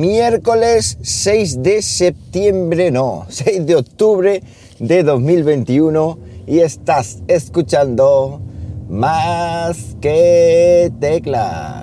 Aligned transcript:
miércoles 0.00 0.96
6 1.02 1.62
de 1.62 1.82
septiembre, 1.82 2.90
no, 2.90 3.26
6 3.28 3.66
de 3.66 3.76
octubre 3.76 4.42
de 4.78 5.02
2021 5.02 6.18
y 6.46 6.60
estás 6.60 7.18
escuchando 7.28 8.40
más 8.88 9.96
que 10.00 10.90
teclas. 10.98 11.79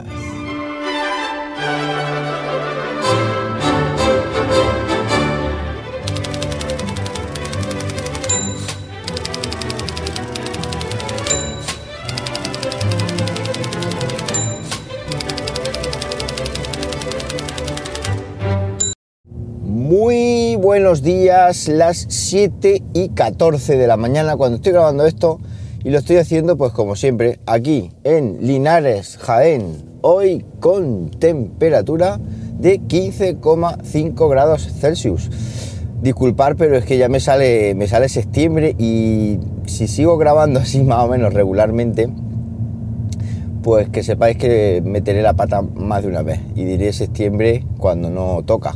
Buenos 20.77 21.01
días, 21.01 21.67
las 21.67 22.05
7 22.07 22.83
y 22.93 23.09
14 23.09 23.77
de 23.77 23.87
la 23.87 23.97
mañana 23.97 24.37
cuando 24.37 24.57
estoy 24.57 24.73
grabando 24.73 25.07
esto 25.07 25.39
y 25.83 25.89
lo 25.89 25.97
estoy 25.97 26.17
haciendo 26.17 26.55
pues 26.55 26.71
como 26.71 26.95
siempre 26.95 27.39
aquí 27.47 27.89
en 28.03 28.45
Linares, 28.45 29.17
Jaén, 29.17 29.83
hoy 30.01 30.45
con 30.59 31.09
temperatura 31.09 32.19
de 32.59 32.79
15,5 32.79 34.29
grados 34.29 34.71
Celsius. 34.71 35.31
Disculpar, 36.03 36.55
pero 36.55 36.77
es 36.77 36.85
que 36.85 36.99
ya 36.99 37.09
me 37.09 37.21
sale, 37.21 37.73
me 37.73 37.87
sale 37.87 38.07
septiembre 38.07 38.75
y 38.77 39.39
si 39.65 39.87
sigo 39.87 40.19
grabando 40.19 40.59
así 40.59 40.83
más 40.83 41.03
o 41.03 41.07
menos 41.07 41.33
regularmente, 41.33 42.07
pues 43.63 43.89
que 43.89 44.03
sepáis 44.03 44.37
que 44.37 44.83
meteré 44.85 45.23
la 45.23 45.33
pata 45.33 45.63
más 45.63 46.03
de 46.03 46.09
una 46.09 46.21
vez 46.21 46.39
y 46.53 46.65
diré 46.65 46.93
septiembre 46.93 47.65
cuando 47.79 48.11
no 48.11 48.43
toca 48.45 48.75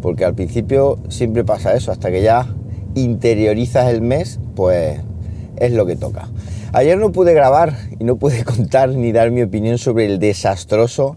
porque 0.00 0.24
al 0.24 0.34
principio 0.34 0.98
siempre 1.08 1.44
pasa 1.44 1.74
eso, 1.74 1.92
hasta 1.92 2.10
que 2.10 2.22
ya 2.22 2.46
interiorizas 2.94 3.88
el 3.88 4.02
mes, 4.02 4.40
pues 4.54 5.00
es 5.56 5.72
lo 5.72 5.86
que 5.86 5.96
toca. 5.96 6.28
Ayer 6.72 6.98
no 6.98 7.12
pude 7.12 7.34
grabar 7.34 7.76
y 7.98 8.04
no 8.04 8.16
pude 8.16 8.44
contar 8.44 8.90
ni 8.90 9.12
dar 9.12 9.30
mi 9.30 9.42
opinión 9.42 9.78
sobre 9.78 10.06
el 10.06 10.18
desastroso 10.18 11.16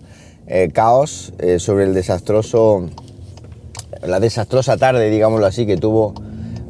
eh, 0.52 0.70
caos, 0.73 1.31
eh, 1.38 1.59
sobre 1.59 1.84
el 1.84 1.94
desastroso, 1.94 2.90
la 4.02 4.20
desastrosa 4.20 4.78
tarde, 4.78 5.12
digámoslo 5.12 5.46
así, 5.46 5.68
que 5.68 5.78
tuvo 5.78 6.16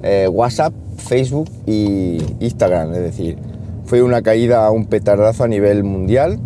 eh, 0.03 0.27
WhatsApp, 0.29 0.73
Facebook 0.97 1.49
y 1.65 2.17
Instagram. 2.41 2.93
Es 2.93 2.99
decir, 2.99 3.37
fue 3.85 4.01
una 4.01 4.21
caída, 4.21 4.69
un 4.69 4.85
petardazo 4.85 5.45
a 5.45 5.47
nivel 5.47 5.85
mundial. 5.85 6.39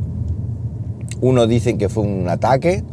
Unos 1.22 1.50
dicen 1.50 1.80
que 1.80 1.90
fue 1.90 2.04
un 2.04 2.30
ataque, 2.30 2.84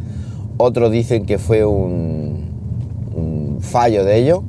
otros 0.57 0.91
dicen 0.91 1.27
que 1.27 1.37
fue 1.37 1.63
un, 1.63 2.30
fallo 3.61 4.03
de 4.03 4.17
ello. 4.17 4.43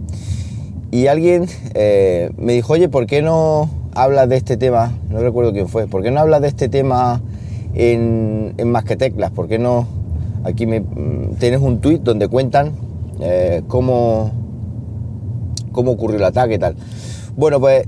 Y 0.91 1.07
alguien 1.07 1.47
eh, 1.75 2.31
me 2.37 2.53
dijo, 2.53 2.75
oye, 2.75 2.89
¿por 2.89 3.07
qué 3.07 3.23
no 3.23 3.71
hablas 3.95 4.29
de 4.29 4.37
este 4.37 4.57
tema? 4.57 4.93
No 5.09 5.21
recuerdo 5.21 5.53
quién 5.53 5.69
fue. 5.69 5.87
¿Por 5.87 6.03
qué 6.03 6.11
no 6.11 6.21
hablas 6.21 6.43
de 6.43 6.49
este 6.49 6.69
tema 6.69 7.23
en, 7.75 8.55
en 8.59 8.71
Más 8.71 8.85
que 8.85 8.97
Teclas? 8.97 9.31
¿Por 9.31 9.49
qué 9.49 9.59
no? 9.59 9.87
Aquí 10.45 10.67
me, 10.67 10.81
mm, 10.81 11.37
tienes 11.39 11.61
un 11.61 11.81
tweet 11.81 12.01
donde 12.01 12.29
cuentan 12.29 12.73
eh, 13.21 13.63
cómo, 13.69 14.33
cómo 15.73 15.93
ocurrió 15.93 16.19
el 16.19 16.25
ataque 16.25 16.55
y 16.55 16.59
tal. 16.59 16.77
Bueno, 17.37 17.61
pues 17.61 17.87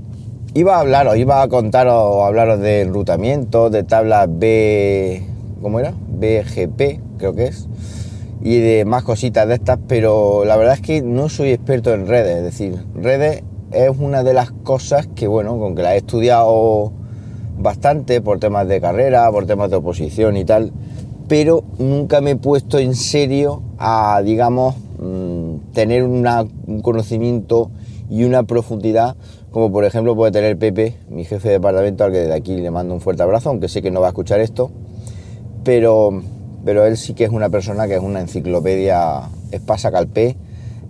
iba 0.55 0.77
a 0.77 0.79
hablaros, 0.79 1.17
iba 1.17 1.41
a 1.43 1.47
contaros 1.47 1.93
o 1.93 2.25
hablaros 2.25 2.59
de 2.59 2.81
enrutamiento, 2.81 3.69
de 3.69 3.83
tablas 3.83 4.27
B. 4.31 5.21
¿Cómo 5.61 5.79
era? 5.79 5.93
BGP, 6.07 7.17
creo 7.17 7.35
que 7.35 7.45
es 7.45 7.67
y 8.45 8.59
de 8.59 8.85
más 8.85 9.03
cositas 9.03 9.47
de 9.47 9.55
estas, 9.55 9.79
pero 9.87 10.45
la 10.45 10.55
verdad 10.55 10.75
es 10.75 10.81
que 10.81 11.01
no 11.01 11.29
soy 11.29 11.49
experto 11.49 11.91
en 11.95 12.05
redes, 12.05 12.37
es 12.37 12.43
decir, 12.43 12.85
redes 12.93 13.41
es 13.71 13.89
una 13.97 14.23
de 14.23 14.35
las 14.35 14.51
cosas 14.51 15.07
que, 15.07 15.27
bueno, 15.27 15.57
con 15.57 15.75
que 15.75 15.81
la 15.81 15.95
he 15.95 15.97
estudiado 15.97 16.91
bastante 17.57 18.21
por 18.21 18.37
temas 18.37 18.67
de 18.67 18.79
carrera, 18.79 19.31
por 19.31 19.47
temas 19.47 19.71
de 19.71 19.77
oposición 19.77 20.37
y 20.37 20.45
tal, 20.45 20.71
pero 21.27 21.63
nunca 21.79 22.21
me 22.21 22.31
he 22.31 22.35
puesto 22.35 22.77
en 22.77 22.93
serio 22.93 23.63
a, 23.79 24.21
digamos, 24.23 24.75
mm, 24.99 25.73
tener 25.73 26.03
un 26.03 26.81
conocimiento 26.83 27.71
y 28.11 28.25
una 28.25 28.43
profundidad 28.43 29.15
como 29.49 29.71
por 29.71 29.85
ejemplo 29.85 30.15
puede 30.15 30.33
tener 30.33 30.55
Pepe, 30.59 30.97
mi 31.09 31.23
jefe 31.23 31.47
de 31.47 31.53
departamento, 31.55 32.03
al 32.03 32.11
que 32.11 32.19
desde 32.19 32.33
aquí 32.33 32.57
le 32.57 32.69
mando 32.69 32.93
un 32.93 33.01
fuerte 33.01 33.23
abrazo, 33.23 33.49
aunque 33.49 33.69
sé 33.69 33.81
que 33.81 33.89
no 33.89 34.01
va 34.01 34.07
a 34.07 34.09
escuchar 34.09 34.39
esto, 34.39 34.69
pero 35.63 36.21
pero 36.65 36.85
él 36.85 36.97
sí 36.97 37.13
que 37.13 37.23
es 37.23 37.29
una 37.29 37.49
persona 37.49 37.87
que 37.87 37.93
es 37.95 38.01
una 38.01 38.19
enciclopedia 38.19 39.21
espasa 39.51 39.91
calpé 39.91 40.35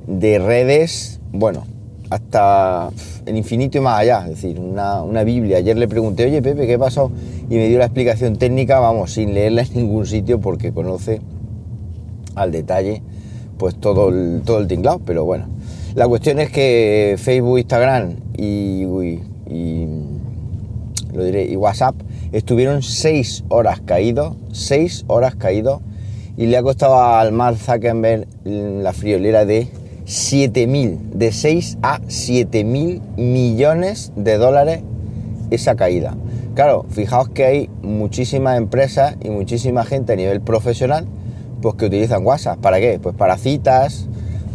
de 0.07 0.39
redes, 0.39 1.19
bueno, 1.33 1.65
hasta 2.09 2.91
el 3.25 3.37
infinito 3.37 3.77
y 3.77 3.81
más 3.81 3.99
allá, 3.99 4.21
es 4.23 4.29
decir, 4.29 4.59
una, 4.59 5.23
Biblia. 5.23 5.57
Ayer 5.57 5.77
le 5.77 5.87
pregunté, 5.87 6.25
oye 6.25 6.41
Pepe, 6.41 6.65
¿qué 6.65 6.79
pasó? 6.79 7.11
Y 7.49 7.55
me 7.55 7.67
dio 7.67 7.77
la 7.77 7.85
explicación 7.85 8.37
técnica, 8.37 8.79
vamos, 8.79 9.11
sin 9.11 9.33
leerla 9.33 9.63
en 9.63 9.73
ningún 9.73 10.05
sitio 10.05 10.39
porque 10.39 10.71
conoce 10.71 11.21
al 12.35 12.51
detalle 12.51 13.01
pues 13.57 13.75
todo 13.75 14.09
el, 14.09 14.41
todo 14.45 14.59
el 14.59 14.67
tinglado, 14.67 14.99
pero 15.05 15.25
bueno. 15.25 15.47
La 15.95 16.07
cuestión 16.07 16.39
es 16.39 16.51
que 16.51 17.15
Facebook, 17.17 17.59
Instagram 17.59 18.15
y, 18.37 18.83
y, 19.49 19.87
lo 21.13 21.23
diré, 21.23 21.45
y 21.45 21.55
WhatsApp 21.55 21.95
estuvieron 22.31 22.81
seis 22.81 23.43
horas 23.49 23.81
caídos, 23.81 24.35
seis 24.51 25.05
horas 25.07 25.35
caídos, 25.35 25.81
y 26.37 26.47
le 26.47 26.57
ha 26.57 26.63
costado 26.63 27.01
al 27.01 27.31
Mark 27.31 27.57
Zuckerberg 27.57 28.27
la 28.43 28.93
friolera 28.93 29.45
de 29.45 29.69
7.000, 30.05 30.97
de 31.13 31.31
6 31.31 31.77
a 31.81 31.99
7.000 32.01 33.01
millones 33.17 34.11
de 34.15 34.37
dólares 34.37 34.81
esa 35.49 35.75
caída. 35.75 36.15
Claro, 36.53 36.85
fijaos 36.89 37.29
que 37.29 37.45
hay 37.45 37.69
muchísimas 37.81 38.57
empresas 38.57 39.15
y 39.23 39.29
muchísima 39.29 39.83
gente 39.83 40.13
a 40.13 40.15
nivel 40.15 40.41
profesional 40.41 41.05
pues 41.61 41.75
que 41.75 41.85
utilizan 41.85 42.25
WhatsApp. 42.25 42.59
¿Para 42.59 42.79
qué? 42.79 42.99
Pues 43.01 43.15
para 43.15 43.37
citas, 43.37 44.07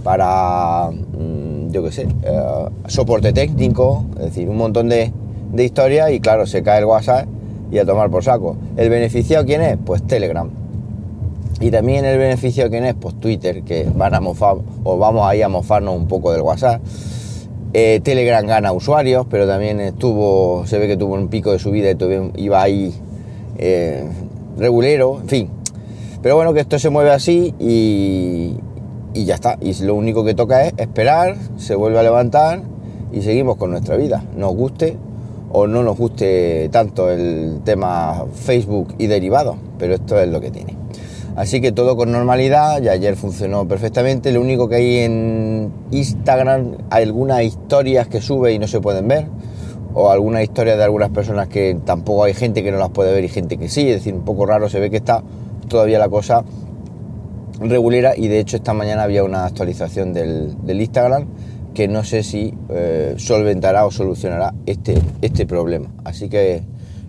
para, 0.04 0.90
mm, 0.90 1.72
yo 1.72 1.82
qué 1.82 1.92
sé, 1.92 2.02
eh, 2.22 2.68
soporte 2.86 3.32
técnico, 3.32 4.06
es 4.18 4.26
decir, 4.26 4.48
un 4.48 4.56
montón 4.56 4.88
de, 4.88 5.12
de 5.52 5.64
historias 5.64 6.12
y 6.12 6.20
claro, 6.20 6.46
se 6.46 6.62
cae 6.62 6.78
el 6.78 6.84
WhatsApp 6.84 7.26
y 7.70 7.78
a 7.78 7.84
tomar 7.84 8.10
por 8.10 8.24
saco. 8.24 8.56
¿El 8.76 8.90
beneficiado 8.90 9.44
quién 9.44 9.62
es? 9.62 9.78
Pues 9.84 10.02
Telegram. 10.06 10.48
Y 11.60 11.70
también 11.70 12.04
el 12.06 12.18
beneficio 12.18 12.70
quién 12.70 12.84
es, 12.84 12.94
pues 12.94 13.14
Twitter, 13.20 13.62
que 13.62 13.86
van 13.94 14.14
a 14.14 14.20
mofar, 14.20 14.56
o 14.82 14.96
vamos 14.96 15.26
ahí 15.26 15.42
a 15.42 15.48
mofarnos 15.48 15.94
un 15.94 16.08
poco 16.08 16.32
del 16.32 16.40
WhatsApp. 16.40 16.80
Eh, 17.72 18.00
Telegram 18.02 18.44
gana 18.46 18.72
usuarios, 18.72 19.26
pero 19.30 19.46
también 19.46 19.78
estuvo, 19.80 20.66
se 20.66 20.78
ve 20.78 20.88
que 20.88 20.96
tuvo 20.96 21.14
un 21.14 21.28
pico 21.28 21.52
de 21.52 21.58
subida 21.58 21.90
y 21.90 22.42
iba 22.42 22.62
ahí 22.62 22.94
eh, 23.58 24.04
regulero, 24.56 25.18
en 25.20 25.28
fin. 25.28 25.50
Pero 26.22 26.36
bueno, 26.36 26.54
que 26.54 26.60
esto 26.60 26.78
se 26.78 26.88
mueve 26.88 27.10
así 27.10 27.54
y, 27.58 28.56
y 29.12 29.24
ya 29.24 29.34
está. 29.34 29.58
Y 29.60 29.74
lo 29.84 29.94
único 29.94 30.24
que 30.24 30.34
toca 30.34 30.66
es 30.66 30.72
esperar, 30.78 31.36
se 31.58 31.74
vuelve 31.74 31.98
a 31.98 32.02
levantar 32.02 32.62
y 33.12 33.20
seguimos 33.20 33.56
con 33.56 33.70
nuestra 33.70 33.96
vida. 33.96 34.24
Nos 34.34 34.54
guste 34.54 34.96
o 35.52 35.66
no 35.66 35.82
nos 35.82 35.96
guste 35.96 36.68
tanto 36.70 37.10
el 37.10 37.60
tema 37.64 38.24
Facebook 38.34 38.94
y 38.98 39.06
derivados, 39.06 39.56
pero 39.78 39.94
esto 39.94 40.18
es 40.18 40.28
lo 40.28 40.40
que 40.40 40.50
tiene. 40.50 40.76
Así 41.36 41.60
que 41.60 41.72
todo 41.72 41.96
con 41.96 42.12
normalidad, 42.12 42.82
ya 42.82 42.92
ayer 42.92 43.16
funcionó 43.16 43.66
perfectamente, 43.66 44.32
lo 44.32 44.40
único 44.40 44.68
que 44.68 44.76
hay 44.76 44.98
en 44.98 45.72
Instagram, 45.90 46.76
hay 46.90 47.04
algunas 47.04 47.42
historias 47.42 48.08
que 48.08 48.20
sube 48.20 48.52
y 48.52 48.58
no 48.58 48.66
se 48.66 48.80
pueden 48.80 49.08
ver, 49.08 49.26
o 49.94 50.10
algunas 50.10 50.42
historias 50.42 50.76
de 50.76 50.84
algunas 50.84 51.10
personas 51.10 51.48
que 51.48 51.78
tampoco 51.84 52.24
hay 52.24 52.34
gente 52.34 52.62
que 52.62 52.70
no 52.70 52.78
las 52.78 52.90
puede 52.90 53.12
ver 53.12 53.24
y 53.24 53.28
gente 53.28 53.56
que 53.56 53.68
sí, 53.68 53.88
es 53.88 53.96
decir, 53.96 54.14
un 54.14 54.24
poco 54.24 54.46
raro, 54.46 54.68
se 54.68 54.80
ve 54.80 54.90
que 54.90 54.96
está 54.96 55.22
todavía 55.68 55.98
la 55.98 56.08
cosa 56.08 56.44
regulera 57.60 58.16
y 58.16 58.28
de 58.28 58.40
hecho 58.40 58.56
esta 58.56 58.72
mañana 58.72 59.02
había 59.02 59.22
una 59.22 59.44
actualización 59.44 60.12
del, 60.12 60.56
del 60.64 60.80
Instagram 60.80 61.26
que 61.74 61.88
no 61.88 62.04
sé 62.04 62.22
si 62.22 62.54
eh, 62.68 63.14
solventará 63.16 63.86
o 63.86 63.90
solucionará 63.90 64.54
este, 64.66 65.00
este 65.22 65.46
problema. 65.46 65.88
Así 66.04 66.28
que 66.28 66.62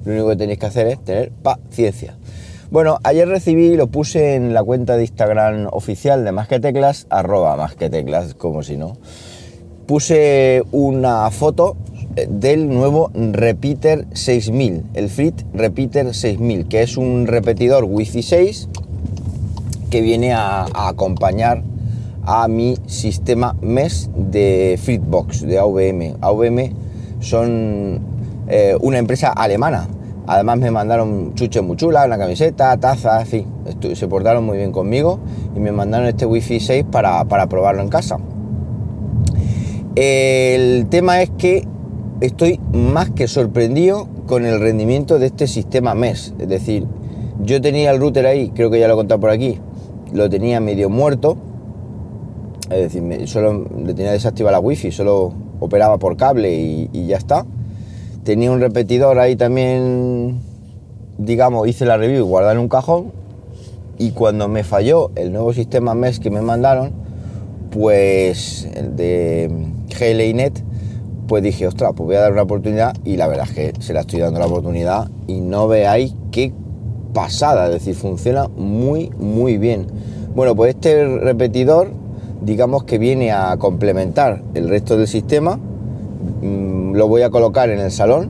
lo 0.06 0.14
único 0.14 0.30
que 0.30 0.36
tenéis 0.36 0.60
que 0.60 0.66
hacer 0.66 0.88
es 0.88 1.04
tener 1.04 1.32
paciencia. 1.32 2.16
Bueno, 2.70 3.00
ayer 3.04 3.28
recibí, 3.28 3.76
lo 3.76 3.88
puse 3.88 4.36
en 4.36 4.54
la 4.54 4.64
cuenta 4.64 4.96
de 4.96 5.04
Instagram 5.04 5.68
oficial 5.72 6.24
de 6.24 6.32
Más 6.32 6.48
que 6.48 6.60
Teclas, 6.60 7.06
arroba 7.10 7.58
Más 7.58 7.76
que 7.76 7.90
Teclas, 7.90 8.34
como 8.34 8.64
si 8.64 8.78
no. 8.78 8.98
Puse 9.88 10.64
una 10.72 11.30
foto 11.32 11.76
eh, 12.16 12.28
del 12.30 12.70
nuevo 12.70 13.12
Repeater 13.14 14.06
6000, 14.14 14.84
el 14.94 15.10
Frit 15.10 15.42
Repeater 15.54 16.14
6000, 16.14 16.68
que 16.68 16.82
es 16.82 16.96
un 16.96 17.28
repetidor 17.28 17.84
Wi-Fi 17.84 18.24
6 18.24 18.70
que 19.90 20.00
viene 20.00 20.32
a 20.32 20.66
acompañar 20.74 21.64
a 22.24 22.48
mi 22.48 22.76
sistema 22.86 23.56
MES 23.62 24.10
de 24.16 24.80
Fritbox, 24.82 25.42
de 25.42 25.60
AVM. 25.60 26.18
AVM 26.22 26.74
son 27.20 28.00
eh, 28.48 28.76
una 28.82 28.98
empresa 28.98 29.30
alemana. 29.30 29.88
Además 30.28 30.60
me 30.60 30.72
mandaron 30.72 31.34
chuches 31.34 31.64
muy 31.64 31.78
chulas, 31.78 32.06
una 32.06 32.18
camiseta, 32.18 32.78
taza, 32.78 33.22
en 33.22 33.28
fin. 33.28 33.46
se 33.94 34.08
portaron 34.08 34.46
muy 34.46 34.58
bien 34.58 34.72
conmigo 34.72 35.20
y 35.56 35.60
me 35.60 35.72
mandaron 35.72 36.08
este 36.08 36.26
Wi-Fi 36.26 36.60
6 36.60 36.86
para, 36.92 37.26
para 37.26 37.48
probarlo 37.48 37.82
en 37.82 37.90
casa. 37.90 38.18
El 39.96 40.88
tema 40.88 41.22
es 41.22 41.32
que 41.32 41.68
estoy 42.22 42.60
más 42.72 43.10
que 43.10 43.28
sorprendido 43.28 44.08
con 44.28 44.46
el 44.46 44.62
rendimiento 44.62 45.20
de 45.20 45.26
este 45.26 45.48
sistema 45.48 45.96
MES. 45.96 46.34
Es 46.40 46.48
decir, 46.48 46.88
yo 47.44 47.60
tenía 47.60 47.92
el 47.92 48.00
router 48.00 48.26
ahí, 48.26 48.52
creo 48.56 48.70
que 48.70 48.80
ya 48.80 48.88
lo 48.88 48.94
he 48.94 48.98
contado 48.98 49.20
por 49.20 49.32
aquí, 49.32 49.60
lo 50.14 50.30
tenía 50.30 50.60
medio 50.60 50.90
muerto. 50.90 51.38
Es 52.72 52.94
decir, 52.94 53.28
solo 53.28 53.66
tenía 53.96 54.14
desactivada 54.14 54.58
la 54.58 54.60
wifi, 54.60 54.92
solo 54.92 55.34
operaba 55.60 55.98
por 55.98 56.16
cable 56.16 56.54
y, 56.54 57.06
ya 57.06 57.18
está. 57.18 57.46
Tenía 58.24 58.52
un 58.52 58.62
repetidor 58.62 59.20
ahí 59.20 59.36
también, 59.36 60.40
digamos, 61.18 61.68
hice 61.68 61.86
la 61.86 61.98
review 61.98 62.26
guardar 62.26 62.56
en 62.56 62.62
un 62.62 62.70
cajón. 62.70 63.12
Y 63.98 64.12
cuando 64.12 64.48
me 64.48 64.64
falló 64.64 65.12
el 65.16 65.32
nuevo 65.32 65.54
sistema 65.54 65.94
MES 65.94 66.20
que 66.20 66.32
me 66.32 66.42
mandaron, 66.42 66.94
pues 67.72 68.68
el 68.74 68.96
de 68.96 69.50
GLINet, 70.00 70.64
pues 71.28 71.44
dije, 71.44 71.68
ostras, 71.68 71.92
pues 71.96 72.08
voy 72.08 72.16
a 72.16 72.22
dar 72.22 72.32
una 72.32 72.42
oportunidad 72.42 72.96
y 73.04 73.18
la 73.18 73.28
verdad 73.28 73.48
es 73.50 73.54
que 73.54 73.82
se 73.82 73.94
la 73.94 74.02
estoy 74.02 74.20
dando 74.20 74.40
la 74.40 74.48
oportunidad 74.48 75.10
y 75.28 75.42
no 75.42 75.68
veáis 75.68 76.16
qué 76.32 76.52
pasada, 77.14 77.68
es 77.68 77.74
decir, 77.74 77.96
funciona 77.96 78.48
muy, 78.48 79.10
muy 79.18 79.58
bien. 79.58 79.88
Bueno, 80.36 80.56
pues 80.56 80.76
este 80.76 81.06
repetidor, 81.20 81.92
digamos 82.42 82.84
que 82.84 82.98
viene 82.98 83.32
a 83.32 83.56
complementar 83.58 84.42
el 84.54 84.68
resto 84.68 84.98
del 84.98 85.08
sistema, 85.08 85.58
mm, 86.42 86.94
lo 86.94 87.08
voy 87.08 87.22
a 87.22 87.30
colocar 87.30 87.70
en 87.70 87.80
el 87.80 87.92
salón 87.92 88.30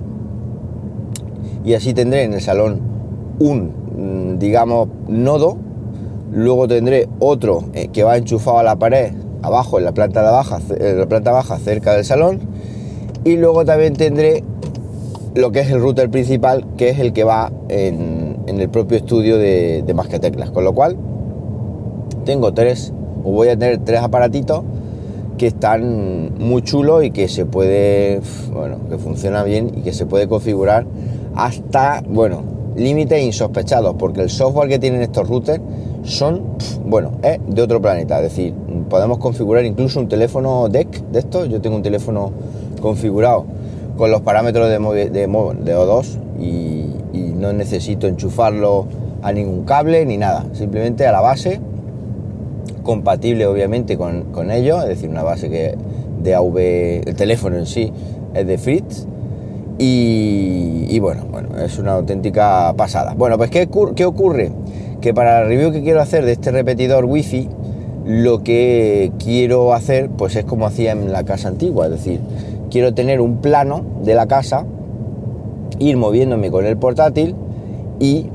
y 1.63 1.73
así 1.73 1.93
tendré 1.93 2.23
en 2.23 2.33
el 2.33 2.41
salón 2.41 2.79
un, 3.39 3.71
mm, 3.95 4.39
digamos, 4.39 4.89
nodo, 5.07 5.57
luego 6.31 6.67
tendré 6.67 7.07
otro 7.19 7.63
eh, 7.73 7.87
que 7.87 8.03
va 8.03 8.17
enchufado 8.17 8.59
a 8.59 8.63
la 8.63 8.75
pared 8.75 9.13
abajo 9.41 9.79
en 9.79 9.85
la 9.85 9.93
planta 9.93 10.21
de 10.23 10.31
baja, 10.31 10.59
en 10.77 10.99
la 10.99 11.07
planta 11.07 11.31
baja 11.31 11.57
cerca 11.57 11.93
del 11.93 12.05
salón 12.05 12.39
y 13.23 13.37
luego 13.37 13.65
también 13.65 13.93
tendré 13.93 14.43
lo 15.33 15.51
que 15.51 15.61
es 15.61 15.71
el 15.71 15.79
router 15.79 16.09
principal, 16.09 16.65
que 16.77 16.89
es 16.89 16.99
el 16.99 17.13
que 17.13 17.23
va 17.23 17.51
en, 17.69 18.37
el 18.47 18.69
propio 18.69 18.97
estudio 18.97 19.37
de, 19.37 19.81
de 19.85 19.93
Más 19.93 20.07
que 20.07 20.19
Teclas. 20.19 20.51
Con 20.51 20.65
lo 20.65 20.73
cual, 20.73 20.97
tengo 22.25 22.53
tres, 22.53 22.93
o 23.23 23.31
voy 23.31 23.49
a 23.49 23.57
tener 23.57 23.79
tres 23.79 24.01
aparatitos 24.01 24.63
que 25.37 25.47
están 25.47 26.37
muy 26.37 26.61
chulos 26.61 27.03
y 27.03 27.11
que 27.11 27.27
se 27.27 27.45
puede, 27.45 28.21
bueno, 28.53 28.77
que 28.89 28.97
funciona 28.97 29.43
bien 29.43 29.71
y 29.75 29.81
que 29.81 29.93
se 29.93 30.05
puede 30.05 30.27
configurar 30.27 30.85
hasta, 31.35 32.03
bueno, 32.07 32.43
límites 32.75 33.21
insospechados, 33.23 33.95
porque 33.97 34.21
el 34.21 34.29
software 34.29 34.69
que 34.69 34.79
tienen 34.79 35.01
estos 35.01 35.27
routers 35.27 35.61
son, 36.03 36.43
bueno, 36.85 37.13
es 37.23 37.39
de 37.47 37.61
otro 37.61 37.81
planeta. 37.81 38.17
Es 38.17 38.23
decir, 38.23 38.53
podemos 38.89 39.17
configurar 39.17 39.65
incluso 39.65 39.99
un 39.99 40.07
teléfono 40.07 40.67
DEC 40.69 41.01
de 41.11 41.19
estos. 41.19 41.49
Yo 41.49 41.61
tengo 41.61 41.75
un 41.75 41.83
teléfono 41.83 42.31
configurado 42.81 43.45
con 43.97 44.11
los 44.11 44.21
parámetros 44.21 44.69
de, 44.69 45.09
de, 45.09 45.27
O2 45.27 46.05
y, 46.39 46.87
no 47.41 47.53
necesito 47.53 48.05
enchufarlo 48.05 48.85
a 49.23 49.31
ningún 49.31 49.63
cable 49.65 50.05
ni 50.05 50.15
nada, 50.15 50.45
simplemente 50.53 51.07
a 51.07 51.11
la 51.11 51.21
base, 51.21 51.59
compatible 52.83 53.45
obviamente 53.45 53.97
con, 53.97 54.31
con 54.31 54.51
ello, 54.51 54.81
es 54.81 54.89
decir, 54.89 55.09
una 55.09 55.23
base 55.23 55.49
que 55.49 55.75
de 56.21 56.35
AV, 56.35 56.57
el 57.07 57.15
teléfono 57.15 57.57
en 57.57 57.65
sí 57.65 57.91
es 58.33 58.47
de 58.47 58.57
Fritz. 58.57 59.07
Y, 59.83 60.99
bueno, 60.99 61.23
bueno, 61.31 61.57
es 61.57 61.79
una 61.79 61.93
auténtica 61.93 62.71
pasada. 62.77 63.15
Bueno, 63.15 63.37
pues 63.37 63.49
¿qué, 63.49 63.67
¿qué 63.95 64.05
ocurre? 64.05 64.51
Que 65.01 65.11
para 65.11 65.41
la 65.41 65.47
review 65.47 65.71
que 65.71 65.81
quiero 65.81 66.01
hacer 66.01 66.23
de 66.23 66.33
este 66.33 66.51
repetidor 66.51 67.05
wifi, 67.05 67.49
lo 68.05 68.43
que 68.43 69.11
quiero 69.17 69.73
hacer 69.73 70.09
pues 70.09 70.35
es 70.35 70.45
como 70.45 70.65
hacía 70.65 70.91
en 70.91 71.11
la 71.11 71.23
casa 71.23 71.47
antigua, 71.47 71.85
es 71.85 71.91
decir, 71.91 72.19
quiero 72.69 72.93
tener 72.93 73.21
un 73.21 73.37
plano 73.37 73.83
de 74.03 74.13
la 74.15 74.27
casa, 74.27 74.65
ir 75.79 75.97
moviéndome 75.97 76.51
con 76.51 76.65
el 76.65 76.77
portátil 76.77 77.35
y, 77.99 78.27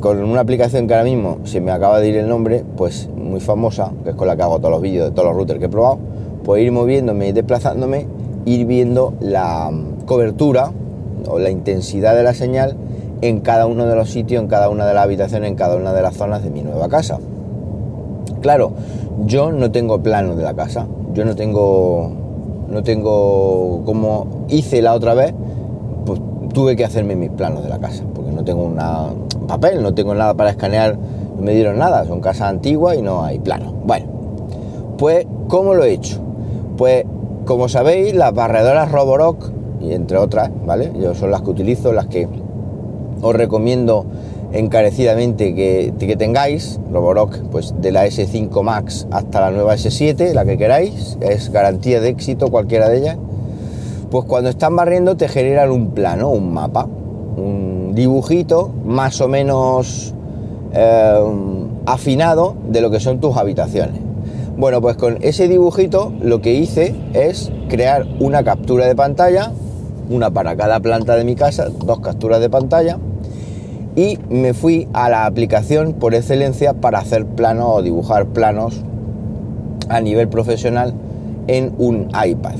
con 0.00 0.22
una 0.22 0.40
aplicación 0.40 0.86
que 0.86 0.94
ahora 0.94 1.04
mismo 1.04 1.38
se 1.44 1.60
me 1.60 1.70
acaba 1.70 2.00
de 2.00 2.08
ir 2.08 2.16
el 2.16 2.28
nombre, 2.28 2.64
pues 2.76 3.08
muy 3.14 3.40
famosa, 3.40 3.92
que 4.04 4.10
es 4.10 4.16
con 4.16 4.26
la 4.26 4.36
que 4.36 4.42
hago 4.42 4.58
todos 4.58 4.70
los 4.70 4.80
vídeos 4.80 5.08
de 5.08 5.14
todos 5.14 5.28
los 5.28 5.36
routers 5.36 5.58
que 5.58 5.66
he 5.66 5.68
probado, 5.68 5.98
pues 6.44 6.62
ir 6.62 6.72
moviéndome 6.72 7.28
y 7.28 7.32
desplazándome, 7.32 8.06
ir 8.44 8.66
viendo 8.66 9.14
la 9.20 9.70
cobertura 10.06 10.72
o 11.28 11.38
la 11.38 11.50
intensidad 11.50 12.14
de 12.14 12.22
la 12.22 12.34
señal 12.34 12.76
en 13.20 13.40
cada 13.40 13.66
uno 13.66 13.86
de 13.86 13.94
los 13.94 14.10
sitios, 14.10 14.42
en 14.42 14.48
cada 14.48 14.70
una 14.70 14.86
de 14.86 14.94
las 14.94 15.04
habitaciones, 15.04 15.50
en 15.50 15.56
cada 15.56 15.76
una 15.76 15.92
de 15.92 16.02
las 16.02 16.16
zonas 16.16 16.42
de 16.42 16.50
mi 16.50 16.62
nueva 16.62 16.88
casa. 16.88 17.18
Claro, 18.40 18.72
yo 19.26 19.52
no 19.52 19.70
tengo 19.70 20.02
plano 20.02 20.34
de 20.34 20.42
la 20.42 20.54
casa, 20.54 20.86
yo 21.12 21.24
no 21.24 21.36
tengo 21.36 22.12
no 22.70 22.82
tengo 22.84 23.82
como 23.84 24.46
hice 24.48 24.80
la 24.80 24.94
otra 24.94 25.14
vez, 25.14 25.34
pues 26.06 26.20
tuve 26.54 26.76
que 26.76 26.84
hacerme 26.84 27.16
mis 27.16 27.30
planos 27.30 27.62
de 27.62 27.68
la 27.68 27.78
casa, 27.78 28.04
no 28.40 28.44
tengo 28.44 28.64
una 28.64 29.08
papel, 29.46 29.82
no 29.82 29.92
tengo 29.92 30.14
nada 30.14 30.32
para 30.32 30.50
escanear, 30.50 30.96
no 31.36 31.42
me 31.42 31.54
dieron 31.54 31.78
nada, 31.78 32.06
son 32.06 32.20
casas 32.20 32.48
antiguas 32.48 32.96
y 32.96 33.02
no 33.02 33.22
hay 33.22 33.38
plano. 33.38 33.74
Bueno, 33.84 34.06
pues 34.96 35.26
¿cómo 35.48 35.74
lo 35.74 35.84
he 35.84 35.92
hecho? 35.92 36.20
Pues 36.78 37.04
como 37.44 37.68
sabéis, 37.68 38.14
las 38.14 38.32
barredoras 38.32 38.90
Roborock, 38.90 39.50
y 39.80 39.92
entre 39.92 40.16
otras, 40.16 40.50
¿vale? 40.64 40.90
Yo 40.98 41.14
son 41.14 41.30
las 41.30 41.42
que 41.42 41.50
utilizo, 41.50 41.92
las 41.92 42.06
que 42.06 42.28
os 43.20 43.34
recomiendo 43.34 44.06
encarecidamente 44.52 45.54
que, 45.54 45.92
que 45.98 46.16
tengáis, 46.16 46.80
Roborock, 46.90 47.40
pues 47.50 47.74
de 47.78 47.92
la 47.92 48.06
S5 48.06 48.62
Max 48.62 49.06
hasta 49.10 49.40
la 49.40 49.50
nueva 49.50 49.74
S7, 49.74 50.32
la 50.32 50.46
que 50.46 50.56
queráis, 50.56 51.18
es 51.20 51.52
garantía 51.52 52.00
de 52.00 52.08
éxito 52.08 52.48
cualquiera 52.48 52.88
de 52.88 52.98
ellas, 52.98 53.18
pues 54.10 54.24
cuando 54.24 54.48
están 54.48 54.74
barriendo 54.76 55.16
te 55.16 55.28
generan 55.28 55.70
un 55.70 55.90
plano, 55.90 56.30
un 56.30 56.52
mapa, 56.52 56.88
un 57.36 57.79
dibujito 58.00 58.72
más 58.86 59.20
o 59.20 59.28
menos 59.28 60.14
eh, 60.72 61.24
afinado 61.84 62.56
de 62.66 62.80
lo 62.80 62.90
que 62.90 62.98
son 62.98 63.20
tus 63.20 63.36
habitaciones. 63.36 64.00
Bueno, 64.56 64.80
pues 64.80 64.96
con 64.96 65.18
ese 65.20 65.48
dibujito 65.48 66.10
lo 66.22 66.40
que 66.40 66.54
hice 66.54 66.94
es 67.12 67.52
crear 67.68 68.06
una 68.18 68.42
captura 68.42 68.86
de 68.86 68.96
pantalla, 68.96 69.52
una 70.08 70.30
para 70.30 70.56
cada 70.56 70.80
planta 70.80 71.14
de 71.16 71.24
mi 71.24 71.34
casa, 71.34 71.68
dos 71.68 72.00
capturas 72.00 72.40
de 72.40 72.48
pantalla, 72.48 72.98
y 73.96 74.18
me 74.30 74.54
fui 74.54 74.88
a 74.94 75.10
la 75.10 75.26
aplicación 75.26 75.92
por 75.92 76.14
excelencia 76.14 76.72
para 76.72 77.00
hacer 77.00 77.26
planos 77.26 77.66
o 77.68 77.82
dibujar 77.82 78.26
planos 78.26 78.82
a 79.90 80.00
nivel 80.00 80.28
profesional 80.28 80.94
en 81.48 81.74
un 81.76 82.08
iPad. 82.08 82.56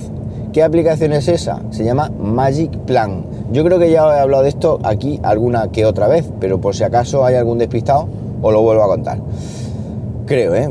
¿Qué 0.53 0.63
aplicación 0.63 1.13
es 1.15 1.29
esa? 1.29 1.63
Se 1.71 1.85
llama 1.85 2.11
Magic 2.19 2.77
Plan. 2.81 3.25
Yo 3.53 3.65
creo 3.65 3.79
que 3.79 3.91
ya 3.91 4.03
he 4.17 4.21
hablado 4.21 4.43
de 4.43 4.49
esto 4.49 4.79
aquí 4.85 5.21
alguna 5.23 5.69
que 5.69 5.85
otra 5.85 6.09
vez, 6.09 6.31
pero 6.41 6.61
por 6.61 6.75
si 6.75 6.85
acaso 6.85 7.25
hay 7.25 7.35
algún 7.35 7.59
despistado, 7.59 8.09
os 8.43 8.53
lo 8.53 8.63
vuelvo 8.63 8.83
a 8.83 8.87
contar. 8.87 9.19
Creo, 10.27 10.55
¿eh? 10.55 10.69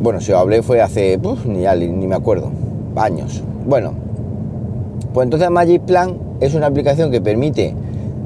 bueno, 0.00 0.20
si 0.20 0.32
os 0.32 0.38
hablé 0.38 0.62
fue 0.62 0.80
hace, 0.80 1.18
ni, 1.44 1.66
ni 1.88 2.06
me 2.06 2.14
acuerdo, 2.14 2.50
años. 2.96 3.42
Bueno, 3.66 3.92
pues 5.12 5.24
entonces 5.24 5.50
Magic 5.50 5.82
Plan 5.82 6.16
es 6.40 6.54
una 6.54 6.66
aplicación 6.66 7.10
que 7.10 7.20
permite 7.20 7.74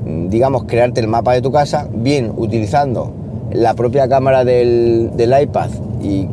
digamos, 0.04 0.64
crearte 0.64 1.00
el 1.00 1.08
mapa 1.08 1.32
de 1.34 1.42
tu 1.42 1.52
casa, 1.52 1.88
bien 1.92 2.32
utilizando 2.36 3.12
la 3.52 3.74
propia 3.74 4.08
cámara 4.08 4.44
del, 4.44 5.10
iPad 5.16 5.70
y, 6.00 6.26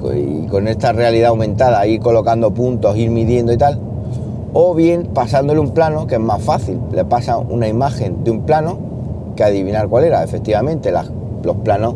con 0.49 0.67
esta 0.67 0.93
realidad 0.93 1.29
aumentada, 1.29 1.85
ir 1.85 1.99
colocando 1.99 2.53
puntos, 2.53 2.97
ir 2.97 3.09
midiendo 3.09 3.53
y 3.53 3.57
tal, 3.57 3.79
o 4.53 4.73
bien 4.73 5.07
pasándole 5.13 5.59
un 5.59 5.71
plano, 5.71 6.07
que 6.07 6.15
es 6.15 6.21
más 6.21 6.41
fácil, 6.41 6.79
le 6.91 7.05
pasa 7.05 7.37
una 7.37 7.67
imagen 7.67 8.23
de 8.23 8.31
un 8.31 8.41
plano 8.41 8.77
que 9.35 9.43
adivinar 9.43 9.87
cuál 9.87 10.05
era, 10.05 10.23
efectivamente, 10.23 10.91
los 11.43 11.55
planos 11.57 11.95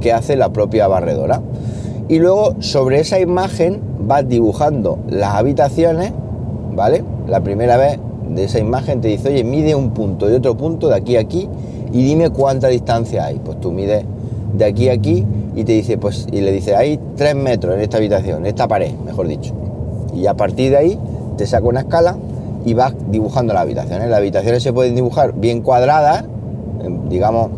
que 0.00 0.12
hace 0.12 0.36
la 0.36 0.52
propia 0.52 0.86
barredora. 0.86 1.40
Y 2.08 2.18
luego 2.18 2.54
sobre 2.60 3.00
esa 3.00 3.18
imagen 3.18 3.80
vas 4.06 4.28
dibujando 4.28 4.98
las 5.08 5.34
habitaciones, 5.34 6.12
¿vale? 6.74 7.02
La 7.26 7.40
primera 7.40 7.76
vez 7.76 7.98
de 8.28 8.44
esa 8.44 8.58
imagen 8.58 9.00
te 9.00 9.08
dice, 9.08 9.30
oye, 9.30 9.44
mide 9.44 9.74
un 9.74 9.90
punto 9.90 10.28
y 10.30 10.34
otro 10.34 10.56
punto 10.56 10.88
de 10.88 10.96
aquí 10.96 11.16
a 11.16 11.20
aquí 11.20 11.48
y 11.92 12.04
dime 12.04 12.30
cuánta 12.30 12.68
distancia 12.68 13.24
hay. 13.24 13.40
Pues 13.42 13.60
tú 13.60 13.72
mides 13.72 14.04
de 14.52 14.64
aquí 14.64 14.88
a 14.88 14.92
aquí 14.92 15.26
y 15.56 15.64
te 15.64 15.72
dice, 15.72 15.96
pues, 15.96 16.26
y 16.30 16.40
le 16.40 16.52
dice, 16.52 16.76
hay 16.76 17.00
tres 17.16 17.34
metros 17.34 17.74
en 17.74 17.80
esta 17.80 17.96
habitación, 17.96 18.40
en 18.40 18.46
esta 18.46 18.68
pared, 18.68 18.92
mejor 19.04 19.26
dicho. 19.26 19.54
Y 20.14 20.26
a 20.26 20.34
partir 20.34 20.70
de 20.70 20.76
ahí 20.76 20.98
te 21.36 21.46
saca 21.46 21.66
una 21.66 21.80
escala 21.80 22.16
y 22.64 22.74
vas 22.74 22.94
dibujando 23.10 23.52
las 23.52 23.62
habitaciones. 23.62 24.08
Las 24.08 24.18
habitaciones 24.18 24.62
se 24.62 24.72
pueden 24.72 24.94
dibujar 24.94 25.34
bien 25.34 25.60
cuadradas, 25.62 26.24
digamos, 27.08 27.50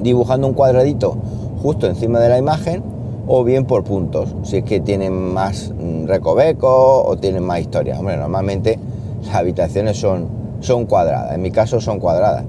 dibujando 0.00 0.46
un 0.46 0.54
cuadradito 0.54 1.16
justo 1.62 1.86
encima 1.86 2.20
de 2.20 2.28
la 2.28 2.38
imagen, 2.38 2.82
o 3.26 3.42
bien 3.42 3.64
por 3.64 3.84
puntos, 3.84 4.34
si 4.42 4.58
es 4.58 4.64
que 4.64 4.80
tienen 4.80 5.32
más 5.32 5.70
mm, 5.70 6.06
recovecos 6.06 7.02
o 7.06 7.16
tienen 7.16 7.42
más 7.42 7.60
historia. 7.60 7.98
Hombre, 7.98 8.16
normalmente 8.16 8.78
las 9.24 9.34
habitaciones 9.34 9.98
son, 9.98 10.28
son 10.60 10.84
cuadradas, 10.84 11.34
en 11.34 11.40
mi 11.40 11.50
caso 11.50 11.80
son 11.80 12.00
cuadradas. 12.00 12.44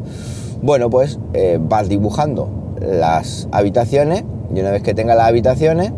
Bueno, 0.61 0.89
pues 0.89 1.19
eh, 1.33 1.59
vas 1.61 1.87
dibujando 1.87 2.49
las 2.81 3.47
habitaciones 3.51 4.25
y 4.53 4.59
una 4.59 4.71
vez 4.71 4.83
que 4.83 4.93
tengas 4.93 5.15
las 5.15 5.27
habitaciones 5.27 5.93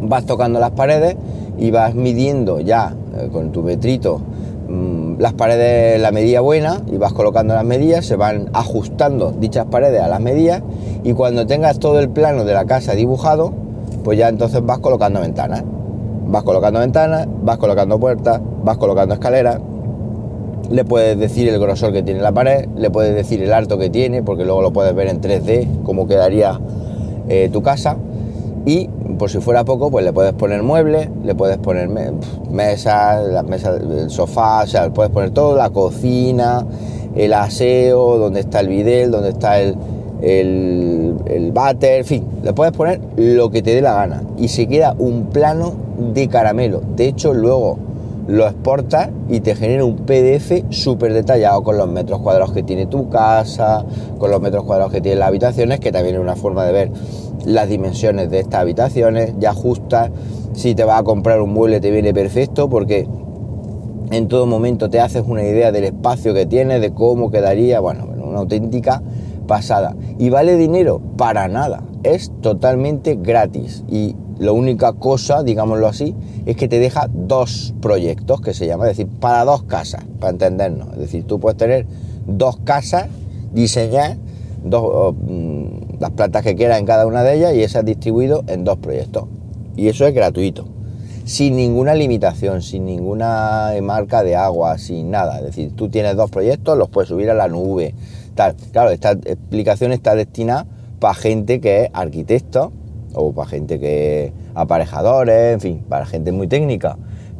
vas 0.00 0.24
tocando 0.24 0.58
las 0.58 0.70
paredes 0.72 1.16
y 1.58 1.70
vas 1.70 1.94
midiendo 1.94 2.60
ya 2.60 2.94
eh, 2.94 3.01
con 3.32 3.52
tu 3.52 3.62
metrito 3.62 4.20
mm, 4.68 5.18
las 5.18 5.32
paredes, 5.34 6.00
la 6.00 6.12
medida 6.12 6.40
buena 6.40 6.80
y 6.90 6.96
vas 6.96 7.12
colocando 7.12 7.54
las 7.54 7.64
medidas, 7.64 8.06
se 8.06 8.16
van 8.16 8.50
ajustando 8.52 9.32
dichas 9.32 9.66
paredes 9.66 10.00
a 10.00 10.08
las 10.08 10.20
medidas 10.20 10.62
y 11.04 11.12
cuando 11.12 11.46
tengas 11.46 11.78
todo 11.78 11.98
el 12.00 12.08
plano 12.08 12.44
de 12.44 12.54
la 12.54 12.64
casa 12.64 12.94
dibujado, 12.94 13.52
pues 14.04 14.18
ya 14.18 14.28
entonces 14.28 14.64
vas 14.64 14.78
colocando 14.78 15.20
ventanas. 15.20 15.62
Vas 16.26 16.44
colocando 16.44 16.80
ventanas, 16.80 17.26
vas 17.42 17.58
colocando 17.58 17.98
puertas, 17.98 18.40
vas 18.64 18.76
colocando 18.78 19.14
escaleras. 19.14 19.58
Le 20.70 20.84
puedes 20.84 21.18
decir 21.18 21.48
el 21.48 21.60
grosor 21.60 21.92
que 21.92 22.02
tiene 22.02 22.20
la 22.20 22.32
pared, 22.32 22.68
le 22.76 22.90
puedes 22.90 23.14
decir 23.14 23.42
el 23.42 23.52
alto 23.52 23.78
que 23.78 23.90
tiene, 23.90 24.22
porque 24.22 24.44
luego 24.44 24.62
lo 24.62 24.72
puedes 24.72 24.94
ver 24.94 25.08
en 25.08 25.20
3D, 25.20 25.82
cómo 25.82 26.06
quedaría 26.06 26.58
eh, 27.28 27.50
tu 27.52 27.62
casa. 27.62 27.96
Y 28.64 28.88
por 29.18 29.30
si 29.30 29.38
fuera 29.40 29.64
poco, 29.64 29.90
pues 29.90 30.04
le 30.04 30.12
puedes 30.12 30.32
poner 30.32 30.62
muebles, 30.62 31.08
le 31.24 31.34
puedes 31.34 31.58
poner 31.58 31.88
mesas, 32.50 33.26
las 33.28 33.44
mesas, 33.44 33.80
el 33.80 34.10
sofá, 34.10 34.62
o 34.62 34.66
sea, 34.66 34.84
le 34.84 34.90
puedes 34.90 35.12
poner 35.12 35.30
todo, 35.30 35.56
la 35.56 35.70
cocina, 35.70 36.66
el 37.14 37.32
aseo, 37.32 38.18
donde 38.18 38.40
está 38.40 38.60
el 38.60 38.68
bidel, 38.68 39.10
donde 39.10 39.30
está 39.30 39.60
el, 39.60 39.76
el, 40.22 41.16
el 41.26 41.52
váter, 41.52 42.00
en 42.00 42.04
fin, 42.04 42.26
le 42.42 42.52
puedes 42.52 42.72
poner 42.72 43.00
lo 43.16 43.50
que 43.50 43.62
te 43.62 43.74
dé 43.74 43.82
la 43.82 43.94
gana 43.94 44.22
y 44.36 44.48
se 44.48 44.66
queda 44.66 44.94
un 44.98 45.26
plano 45.26 45.74
de 46.14 46.28
caramelo. 46.28 46.82
De 46.96 47.06
hecho, 47.06 47.34
luego 47.34 47.78
lo 48.26 48.46
exportas 48.46 49.10
y 49.28 49.40
te 49.40 49.54
genera 49.54 49.84
un 49.84 49.96
PDF 49.96 50.64
súper 50.70 51.12
detallado 51.12 51.62
con 51.62 51.76
los 51.76 51.88
metros 51.88 52.20
cuadrados 52.20 52.52
que 52.52 52.62
tiene 52.62 52.86
tu 52.86 53.08
casa, 53.08 53.84
con 54.18 54.30
los 54.30 54.40
metros 54.40 54.64
cuadrados 54.64 54.92
que 54.92 55.00
tiene 55.00 55.18
las 55.18 55.28
habitaciones, 55.28 55.80
que 55.80 55.92
también 55.92 56.16
es 56.16 56.20
una 56.20 56.36
forma 56.36 56.64
de 56.64 56.72
ver 56.72 56.90
las 57.44 57.68
dimensiones 57.68 58.30
de 58.30 58.40
estas 58.40 58.60
habitaciones, 58.60 59.34
ya 59.38 59.50
ajustas. 59.50 60.10
Si 60.54 60.74
te 60.74 60.84
vas 60.84 61.00
a 61.00 61.02
comprar 61.02 61.40
un 61.40 61.52
mueble 61.52 61.80
te 61.80 61.90
viene 61.90 62.12
perfecto 62.12 62.68
porque 62.68 63.08
en 64.10 64.28
todo 64.28 64.46
momento 64.46 64.90
te 64.90 65.00
haces 65.00 65.24
una 65.26 65.42
idea 65.42 65.72
del 65.72 65.84
espacio 65.84 66.34
que 66.34 66.46
tienes, 66.46 66.80
de 66.80 66.92
cómo 66.92 67.30
quedaría, 67.30 67.80
bueno, 67.80 68.06
una 68.22 68.40
auténtica 68.40 69.02
pasada. 69.46 69.96
¿Y 70.18 70.30
vale 70.30 70.56
dinero? 70.56 71.00
Para 71.16 71.48
nada. 71.48 71.82
Es 72.02 72.30
totalmente 72.40 73.16
gratis. 73.20 73.84
Y 73.88 74.16
la 74.38 74.52
única 74.52 74.92
cosa, 74.92 75.42
digámoslo 75.42 75.86
así, 75.88 76.14
es 76.46 76.56
que 76.56 76.68
te 76.68 76.78
deja 76.78 77.08
dos 77.12 77.74
proyectos, 77.80 78.40
que 78.40 78.54
se 78.54 78.66
llama, 78.66 78.88
es 78.88 78.96
decir, 78.96 79.12
para 79.20 79.44
dos 79.44 79.64
casas, 79.64 80.04
para 80.20 80.32
entendernos. 80.32 80.92
Es 80.92 80.98
decir, 80.98 81.24
tú 81.24 81.38
puedes 81.40 81.56
tener 81.56 81.86
dos 82.26 82.56
casas, 82.58 83.08
diseñar 83.52 84.16
dos, 84.64 85.14
mm, 85.14 86.00
las 86.00 86.10
plantas 86.10 86.42
que 86.42 86.54
quieras 86.54 86.78
en 86.78 86.86
cada 86.86 87.06
una 87.06 87.22
de 87.22 87.36
ellas 87.36 87.54
y 87.54 87.62
esas 87.62 87.84
distribuido 87.84 88.44
en 88.46 88.64
dos 88.64 88.78
proyectos. 88.78 89.24
Y 89.76 89.88
eso 89.88 90.06
es 90.06 90.14
gratuito, 90.14 90.66
sin 91.24 91.56
ninguna 91.56 91.94
limitación, 91.94 92.62
sin 92.62 92.84
ninguna 92.84 93.70
marca 93.82 94.22
de 94.22 94.36
agua, 94.36 94.78
sin 94.78 95.10
nada. 95.10 95.38
Es 95.38 95.44
decir, 95.44 95.72
tú 95.74 95.88
tienes 95.88 96.16
dos 96.16 96.30
proyectos, 96.30 96.76
los 96.76 96.88
puedes 96.88 97.08
subir 97.08 97.30
a 97.30 97.34
la 97.34 97.48
nube, 97.48 97.94
Claro, 98.72 98.90
esta 98.90 99.12
explicación 99.12 99.92
está 99.92 100.14
destinada 100.14 100.66
para 101.00 101.14
gente 101.14 101.60
que 101.60 101.84
es 101.84 101.90
arquitecto 101.92 102.72
o 103.14 103.32
para 103.32 103.48
gente 103.48 103.78
que 103.78 104.24
es 104.24 104.32
aparejadores, 104.54 105.54
en 105.54 105.60
fin, 105.60 105.84
para 105.88 106.06
gente 106.06 106.32
muy 106.32 106.48
técnica. 106.48 106.96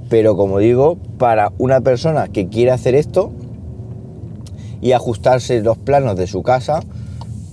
Pero 0.09 0.37
como 0.37 0.59
digo, 0.59 0.99
para 1.19 1.52
una 1.59 1.81
persona 1.81 2.29
que 2.29 2.49
quiere 2.49 2.71
hacer 2.71 2.95
esto 2.95 3.33
y 4.81 4.93
ajustarse 4.93 5.62
los 5.62 5.79
planos 5.79 6.17
de 6.17 6.26
su 6.26 6.43
casa, 6.43 6.81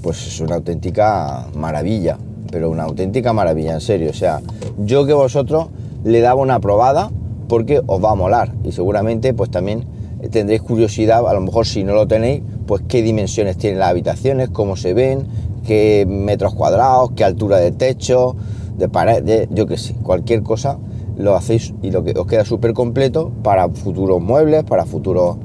pues 0.01 0.25
es 0.27 0.39
una 0.39 0.55
auténtica 0.55 1.47
maravilla, 1.55 2.17
pero 2.51 2.69
una 2.69 2.83
auténtica 2.83 3.33
maravilla, 3.33 3.73
en 3.73 3.81
serio. 3.81 4.09
O 4.09 4.13
sea, 4.13 4.41
yo 4.77 5.05
que 5.05 5.13
vosotros 5.13 5.67
le 6.03 6.21
daba 6.21 6.41
una 6.41 6.59
probada 6.59 7.11
porque 7.47 7.81
os 7.85 8.03
va 8.03 8.11
a 8.11 8.15
molar 8.15 8.53
y 8.63 8.71
seguramente 8.71 9.33
pues 9.33 9.49
también 9.49 9.85
tendréis 10.31 10.61
curiosidad, 10.61 11.27
a 11.27 11.33
lo 11.33 11.41
mejor 11.41 11.65
si 11.65 11.83
no 11.83 11.93
lo 11.93 12.07
tenéis, 12.07 12.43
pues 12.67 12.83
qué 12.87 13.01
dimensiones 13.01 13.57
tienen 13.57 13.79
las 13.79 13.89
habitaciones, 13.89 14.49
cómo 14.49 14.75
se 14.75 14.93
ven, 14.93 15.27
qué 15.59 16.05
metros 16.07 16.53
cuadrados, 16.55 17.11
qué 17.15 17.23
altura 17.23 17.57
de 17.57 17.71
techo, 17.71 18.35
de 18.77 18.89
pared, 18.89 19.47
yo 19.51 19.67
qué 19.67 19.77
sé, 19.77 19.93
cualquier 19.95 20.43
cosa 20.43 20.77
lo 21.17 21.35
hacéis 21.35 21.73
y 21.81 21.91
lo 21.91 22.03
que 22.03 22.17
os 22.17 22.25
queda 22.25 22.45
súper 22.45 22.73
completo 22.73 23.31
para 23.43 23.67
futuros 23.69 24.21
muebles, 24.21 24.63
para 24.63 24.85
futuros 24.85 25.37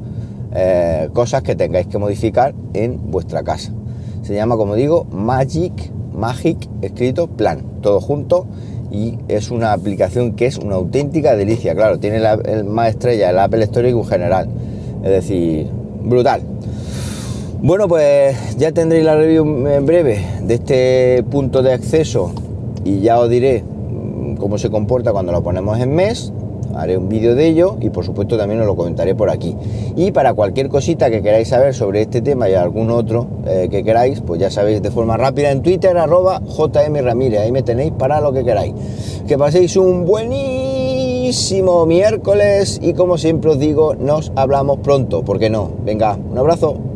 eh, 0.55 1.09
cosas 1.13 1.43
que 1.43 1.57
tengáis 1.57 1.89
que 1.89 1.99
modificar 1.99 2.55
en 2.75 3.11
vuestra 3.11 3.43
casa. 3.43 3.73
Se 4.23 4.35
llama, 4.35 4.57
como 4.57 4.77
digo, 4.77 5.05
Magic, 5.11 5.93
Magic, 6.15 6.69
escrito 6.81 7.27
plan, 7.27 7.81
todo 7.83 8.01
junto 8.01 8.47
y 8.91 9.19
es 9.27 9.51
una 9.51 9.73
aplicación 9.73 10.35
que 10.35 10.47
es 10.47 10.59
una 10.59 10.77
auténtica 10.77 11.35
delicia. 11.35 11.75
Claro, 11.75 11.99
tiene 11.99 12.21
la, 12.21 12.35
el 12.35 12.65
más 12.65 12.91
estrella, 12.91 13.31
el 13.31 13.39
Apple 13.41 13.65
Store 13.65 13.91
en 13.91 14.05
general. 14.05 14.49
Es 15.03 15.11
decir, 15.11 15.69
brutal. 16.05 16.43
Bueno, 17.65 17.89
pues 17.89 18.59
ya 18.59 18.73
tendréis 18.73 19.07
la 19.07 19.17
review 19.17 19.67
en 19.67 19.87
breve 19.87 20.23
de 20.43 20.53
este 20.53 21.25
punto 21.31 21.63
de 21.63 21.73
acceso 21.73 22.31
y 22.85 23.01
ya 23.01 23.19
os 23.19 23.31
diré 23.31 23.63
mm, 23.63 24.35
cómo 24.35 24.59
se 24.59 24.69
comporta 24.69 25.13
cuando 25.13 25.33
lo 25.33 25.43
ponemos 25.43 25.81
en 25.81 25.95
mes. 25.95 26.31
Haré 26.75 26.99
un 26.99 27.09
vídeo 27.09 27.35
de 27.35 27.47
ello 27.47 27.79
y 27.81 27.89
por 27.89 28.05
supuesto 28.05 28.37
también 28.37 28.61
os 28.61 28.67
lo 28.67 28.77
comentaré 28.77 29.15
por 29.15 29.31
aquí. 29.31 29.57
Y 29.97 30.13
para 30.13 30.35
cualquier 30.35 30.69
cosita 30.69 31.09
que 31.09 31.23
queráis 31.23 31.49
saber 31.49 31.73
sobre 31.73 32.03
este 32.03 32.21
tema 32.21 32.51
y 32.51 32.53
algún 32.53 32.91
otro 32.91 33.29
eh, 33.47 33.69
que 33.71 33.83
queráis, 33.83 34.21
pues 34.21 34.39
ya 34.39 34.51
sabéis 34.51 34.83
de 34.83 34.91
forma 34.91 35.17
rápida 35.17 35.51
en 35.51 35.63
Twitter 35.63 35.97
arroba 35.97 36.43
JM 36.43 36.97
Ramírez. 37.03 37.41
Ahí 37.41 37.51
me 37.51 37.63
tenéis 37.63 37.93
para 37.93 38.21
lo 38.21 38.35
que 38.35 38.45
queráis. 38.45 38.75
Que 39.27 39.39
paséis 39.39 39.75
un 39.79 40.05
buenísimo 40.05 41.87
miércoles 41.87 42.79
y 42.83 42.93
como 42.93 43.17
siempre 43.17 43.53
os 43.53 43.59
digo, 43.59 43.95
nos 43.95 44.33
hablamos 44.37 44.81
pronto. 44.81 45.23
¿Por 45.23 45.39
qué 45.39 45.49
no? 45.49 45.71
Venga, 45.83 46.19
un 46.31 46.37
abrazo. 46.37 46.94